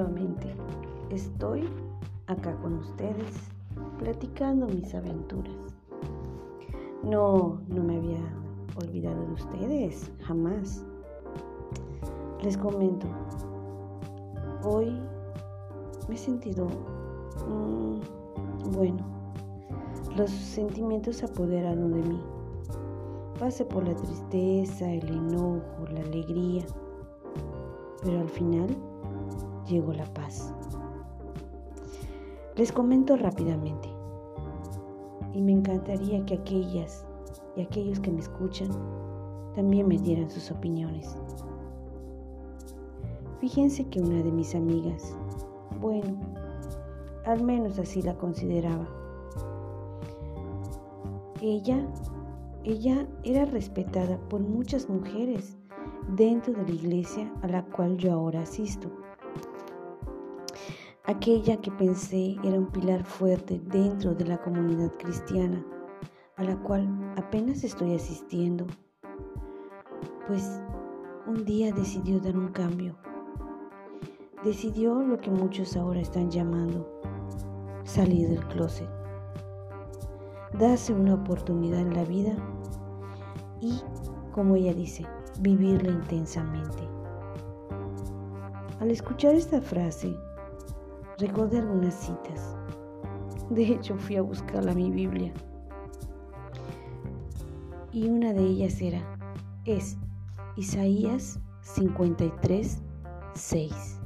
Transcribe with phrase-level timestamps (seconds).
[0.00, 0.54] nuevamente
[1.10, 1.68] estoy
[2.26, 3.34] acá con ustedes
[3.98, 5.54] platicando mis aventuras.
[7.02, 8.20] No, no me había
[8.76, 10.84] olvidado de ustedes, jamás.
[12.42, 13.06] Les comento,
[14.64, 14.98] hoy
[16.08, 16.66] me he sentido,
[17.46, 18.00] mm,
[18.72, 19.04] bueno,
[20.16, 22.22] los sentimientos se apoderaron de mí.
[23.38, 26.64] Pasé por la tristeza, el enojo, la alegría,
[28.02, 28.68] pero al final
[29.70, 30.52] llegó la paz.
[32.56, 33.88] Les comento rápidamente
[35.32, 37.06] y me encantaría que aquellas
[37.56, 38.68] y aquellos que me escuchan
[39.54, 41.16] también me dieran sus opiniones.
[43.38, 45.16] Fíjense que una de mis amigas,
[45.80, 46.18] bueno,
[47.24, 48.86] al menos así la consideraba,
[51.40, 51.86] ella,
[52.64, 55.56] ella era respetada por muchas mujeres
[56.16, 58.90] dentro de la iglesia a la cual yo ahora asisto
[61.10, 65.64] aquella que pensé era un pilar fuerte dentro de la comunidad cristiana,
[66.36, 68.64] a la cual apenas estoy asistiendo,
[70.28, 70.60] pues
[71.26, 72.96] un día decidió dar un cambio.
[74.44, 76.88] Decidió lo que muchos ahora están llamando
[77.82, 78.88] salir del closet,
[80.58, 82.36] darse una oportunidad en la vida
[83.60, 83.80] y,
[84.30, 85.04] como ella dice,
[85.40, 86.88] vivirla intensamente.
[88.78, 90.16] Al escuchar esta frase,
[91.20, 92.56] Recordé algunas citas.
[93.50, 95.30] De hecho, fui a buscarla a mi Biblia.
[97.92, 99.02] Y una de ellas era,
[99.66, 99.98] es
[100.56, 102.82] Isaías 53,
[103.34, 104.00] 6.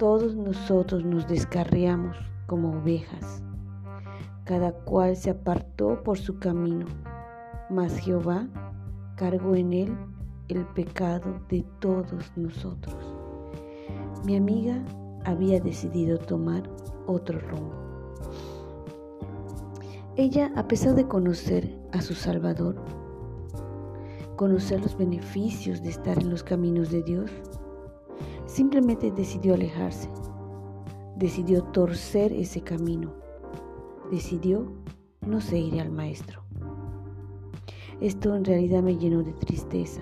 [0.00, 2.16] Todos nosotros nos descarriamos
[2.48, 3.40] como ovejas.
[4.44, 6.86] Cada cual se apartó por su camino,
[7.70, 8.48] mas Jehová
[9.14, 9.96] cargó en él
[10.48, 12.96] el pecado de todos nosotros.
[14.24, 14.82] Mi amiga
[15.28, 16.62] había decidido tomar
[17.06, 17.74] otro rumbo.
[20.16, 22.76] Ella, a pesar de conocer a su Salvador,
[24.36, 27.30] conocer los beneficios de estar en los caminos de Dios,
[28.46, 30.08] simplemente decidió alejarse,
[31.16, 33.12] decidió torcer ese camino,
[34.10, 34.72] decidió
[35.20, 36.42] no seguir al Maestro.
[38.00, 40.00] Esto en realidad me llenó de tristeza,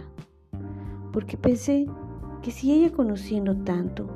[1.12, 1.86] porque pensé
[2.42, 4.06] que si ella conociendo tanto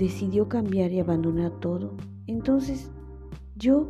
[0.00, 1.90] decidió cambiar y abandonar todo,
[2.26, 2.90] entonces
[3.54, 3.86] yo,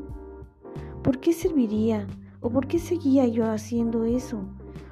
[1.04, 2.08] ¿por qué serviría
[2.40, 4.40] o por qué seguía yo haciendo eso?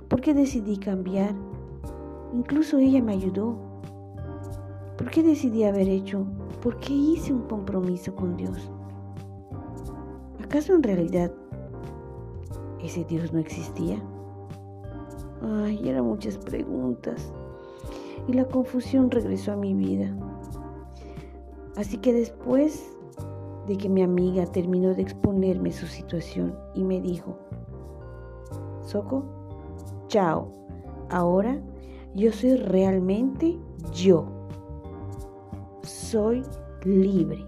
[0.06, 1.34] ¿Por qué decidí cambiar?
[2.32, 3.58] Incluso ella me ayudó.
[4.96, 6.24] ¿Por qué decidí haber hecho?
[6.62, 8.70] ¿Por qué hice un compromiso con Dios?
[10.40, 11.32] ¿Acaso en realidad
[12.80, 14.00] ese Dios no existía?
[15.42, 17.32] Ay, eran muchas preguntas.
[18.28, 20.14] Y la confusión regresó a mi vida.
[21.78, 22.92] Así que después
[23.68, 27.38] de que mi amiga terminó de exponerme su situación y me dijo,
[28.80, 29.24] Soco,
[30.08, 30.50] chao,
[31.08, 31.62] ahora
[32.16, 33.56] yo soy realmente
[33.92, 34.26] yo.
[35.82, 36.42] Soy
[36.84, 37.46] libre.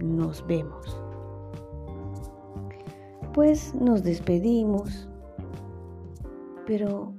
[0.00, 1.00] Nos vemos.
[3.32, 5.08] Pues nos despedimos,
[6.66, 7.14] pero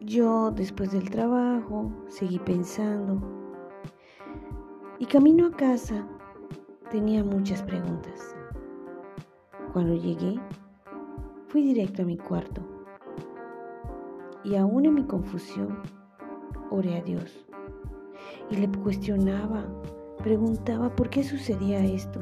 [0.00, 3.41] yo después del trabajo seguí pensando
[5.02, 6.06] y camino a casa
[6.88, 8.36] tenía muchas preguntas.
[9.72, 10.38] Cuando llegué,
[11.48, 12.62] fui directo a mi cuarto
[14.44, 15.76] y aún en mi confusión
[16.70, 17.44] oré a Dios
[18.48, 19.64] y le cuestionaba,
[20.22, 22.20] preguntaba por qué sucedía esto.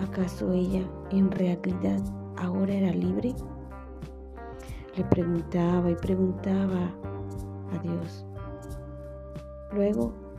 [0.00, 2.00] ¿Acaso ella en realidad
[2.38, 3.34] ahora era libre?
[4.96, 6.94] Le preguntaba y preguntaba
[7.74, 8.24] a Dios.
[9.74, 10.29] Luego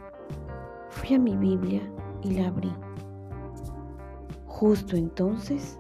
[1.20, 1.82] Mi Biblia
[2.24, 2.72] y la abrí.
[4.46, 5.80] Justo entonces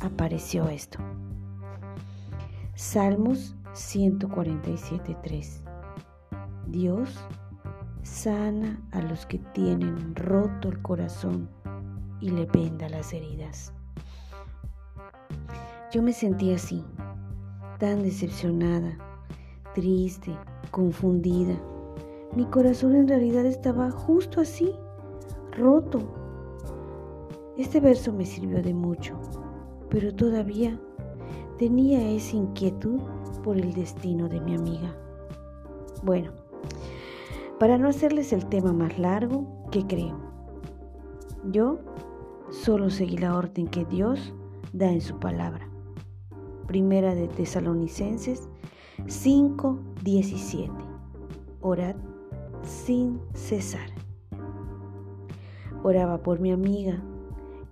[0.00, 0.98] apareció esto.
[2.74, 5.64] Salmos 147.3.
[6.66, 7.18] Dios
[8.02, 11.48] sana a los que tienen roto el corazón
[12.20, 13.72] y le venda las heridas.
[15.92, 16.84] Yo me sentí así,
[17.78, 18.96] tan decepcionada,
[19.74, 20.36] triste,
[20.70, 21.58] confundida
[22.34, 24.72] mi corazón en realidad estaba justo así,
[25.52, 26.00] roto.
[27.56, 29.18] Este verso me sirvió de mucho,
[29.88, 30.78] pero todavía
[31.58, 33.00] tenía esa inquietud
[33.42, 34.94] por el destino de mi amiga.
[36.02, 36.30] Bueno,
[37.58, 40.16] para no hacerles el tema más largo, ¿qué creo?
[41.50, 41.78] Yo
[42.50, 44.32] solo seguí la orden que Dios
[44.72, 45.68] da en su palabra.
[46.66, 48.48] Primera de Tesalonicenses
[49.06, 50.70] 5:17.
[51.60, 51.96] Orad
[52.62, 53.88] sin cesar.
[55.82, 57.02] Oraba por mi amiga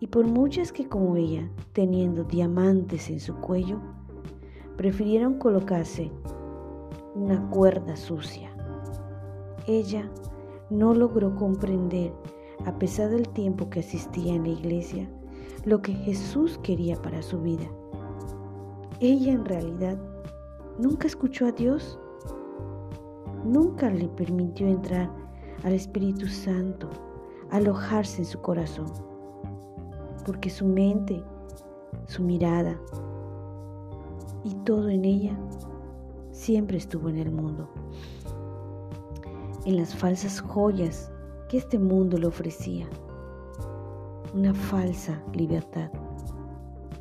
[0.00, 3.81] y por muchas que como ella, teniendo diamantes en su cuello,
[4.77, 6.11] prefirieron colocarse
[7.15, 8.50] una cuerda sucia.
[9.67, 10.11] Ella
[10.71, 12.12] no logró comprender,
[12.65, 15.09] a pesar del tiempo que asistía en la iglesia,
[15.65, 17.67] lo que Jesús quería para su vida.
[19.00, 19.99] Ella en realidad
[20.79, 21.99] nunca escuchó a Dios,
[23.46, 25.10] nunca le permitió entrar
[25.64, 26.88] al Espíritu Santo,
[27.50, 28.93] alojarse en su corazón,
[30.25, 31.22] porque su mente,
[32.06, 32.78] su mirada
[34.44, 35.38] y todo en ella
[36.32, 37.69] siempre estuvo en el mundo,
[39.64, 41.10] en las falsas joyas
[41.49, 42.87] que este mundo le ofrecía,
[44.34, 45.90] una falsa libertad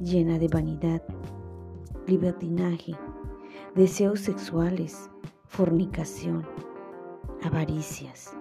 [0.01, 1.01] llena de vanidad,
[2.07, 2.95] libertinaje,
[3.75, 5.09] deseos sexuales,
[5.47, 6.45] fornicación,
[7.43, 8.35] avaricias,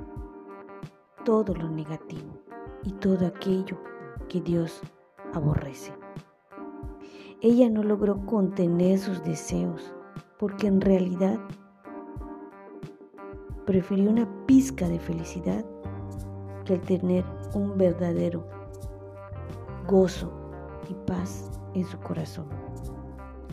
[1.24, 2.38] todo lo negativo
[2.82, 3.78] y todo aquello
[4.28, 4.80] que Dios
[5.32, 5.92] aborrece.
[7.40, 9.94] Ella no logró contener sus deseos
[10.38, 11.38] porque en realidad
[13.66, 15.64] prefirió una pizca de felicidad
[16.64, 17.24] que el tener
[17.54, 18.46] un verdadero
[19.86, 20.32] gozo
[20.88, 22.46] y paz en su corazón.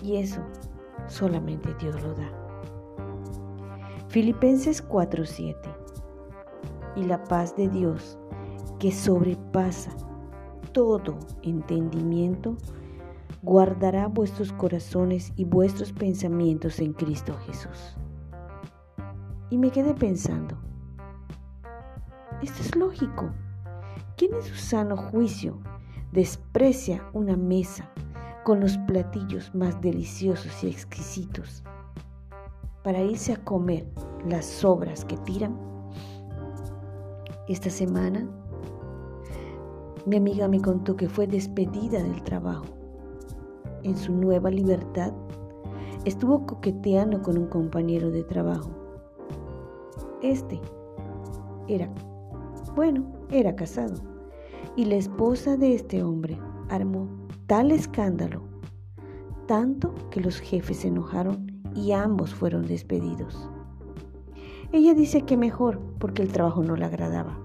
[0.01, 0.41] Y eso
[1.07, 2.40] solamente Dios lo da.
[4.11, 5.55] Filipenses 4:7
[6.97, 8.19] Y la paz de Dios,
[8.77, 9.95] que sobrepasa
[10.73, 12.57] todo entendimiento,
[13.41, 17.95] guardará vuestros corazones y vuestros pensamientos en Cristo Jesús.
[19.49, 20.57] Y me quedé pensando,
[22.41, 23.29] esto es lógico.
[24.17, 25.57] ¿Quién en su sano juicio
[26.11, 27.89] desprecia una mesa
[28.43, 31.63] con los platillos más deliciosos y exquisitos
[32.83, 33.85] para irse a comer
[34.27, 35.57] las sobras que tiran?
[37.47, 38.27] Esta semana
[40.05, 42.65] mi amiga me contó que fue despedida del trabajo
[43.83, 45.13] en su nueva libertad,
[46.05, 48.69] estuvo coqueteando con un compañero de trabajo.
[50.21, 50.59] Este
[51.67, 51.89] era,
[52.75, 53.95] bueno, era casado.
[54.75, 56.39] Y la esposa de este hombre
[56.69, 57.07] armó
[57.47, 58.43] tal escándalo,
[59.47, 63.49] tanto que los jefes se enojaron y ambos fueron despedidos.
[64.71, 67.37] Ella dice que mejor porque el trabajo no le agradaba.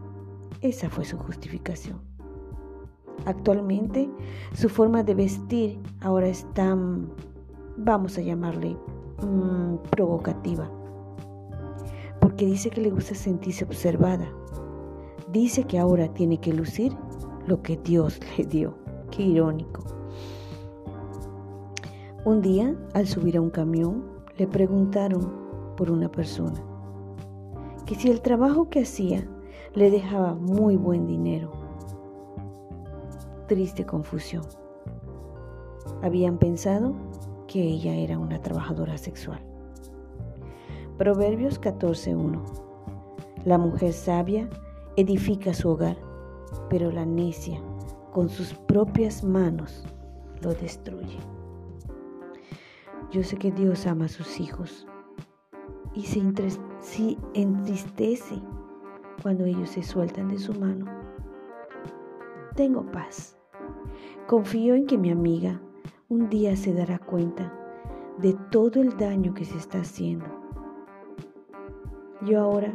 [0.61, 2.00] Esa fue su justificación.
[3.25, 4.08] Actualmente
[4.55, 6.76] su forma de vestir ahora está,
[7.76, 8.76] vamos a llamarle,
[9.23, 10.70] mm, provocativa.
[12.20, 14.28] Porque dice que le gusta sentirse observada.
[15.32, 16.93] Dice que ahora tiene que lucir
[17.46, 18.78] lo que Dios le dio.
[19.11, 19.82] Qué irónico.
[22.25, 25.33] Un día, al subir a un camión, le preguntaron
[25.77, 26.62] por una persona
[27.87, 29.27] que si el trabajo que hacía
[29.75, 31.67] le dejaba muy buen dinero
[33.47, 34.44] triste confusión.
[36.03, 36.94] Habían pensado
[37.47, 39.41] que ella era una trabajadora sexual.
[40.99, 42.41] Proverbios 14.1
[43.44, 44.49] La mujer sabia
[44.97, 45.97] edifica su hogar,
[46.69, 47.61] pero la necia
[48.12, 49.85] con sus propias manos
[50.41, 51.19] lo destruye.
[53.11, 54.87] Yo sé que Dios ama a sus hijos
[55.95, 56.21] y se,
[57.35, 58.43] entristece
[59.23, 60.87] cuando ellos se sueltan de su mano.
[62.55, 63.37] Tengo paz
[64.27, 65.61] Confío en que mi amiga
[66.09, 67.53] un día se dará cuenta
[68.19, 70.27] de todo el daño que se está haciendo.
[72.23, 72.75] Yo ahora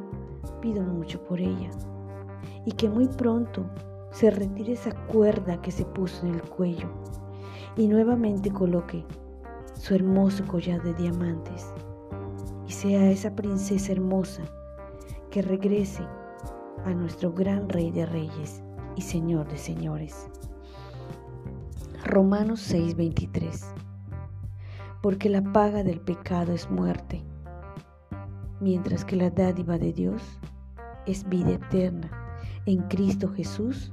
[0.62, 1.70] pido mucho por ella
[2.66, 3.70] y que muy pronto
[4.12, 6.88] se retire esa cuerda que se puso en el cuello
[7.76, 9.06] y nuevamente coloque
[9.82, 11.74] su hermoso collar de diamantes
[12.68, 14.44] y sea esa princesa hermosa
[15.32, 16.04] que regrese
[16.86, 18.62] a nuestro gran Rey de Reyes
[18.96, 20.30] y Señor de Señores.
[22.06, 23.74] Romanos 6:23.
[25.02, 27.24] Porque la paga del pecado es muerte,
[28.60, 30.22] mientras que la dádiva de Dios
[31.08, 32.12] es vida eterna
[32.68, 33.92] en Cristo Jesús,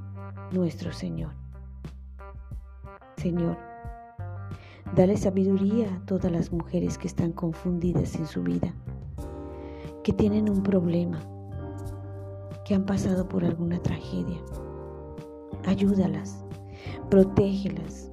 [0.51, 1.33] nuestro Señor.
[3.17, 3.68] Señor,
[4.95, 8.73] dale sabiduría a todas las mujeres que están confundidas en su vida,
[10.03, 11.19] que tienen un problema,
[12.65, 14.39] que han pasado por alguna tragedia.
[15.65, 16.43] Ayúdalas
[17.09, 18.11] protégelas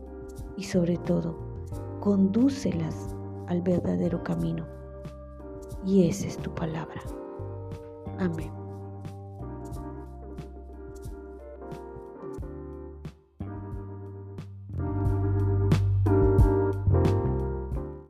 [0.57, 1.37] y sobre todo,
[2.01, 3.15] condúcelas
[3.49, 4.67] al verdadero camino.
[5.85, 7.01] Y esa es tu palabra.
[8.19, 8.66] Amén.